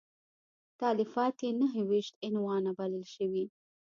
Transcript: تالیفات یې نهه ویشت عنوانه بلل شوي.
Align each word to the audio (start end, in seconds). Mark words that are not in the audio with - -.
تالیفات 0.81 1.35
یې 1.45 1.51
نهه 1.61 1.81
ویشت 1.89 2.15
عنوانه 2.27 2.71
بلل 2.79 3.05
شوي. 3.15 3.45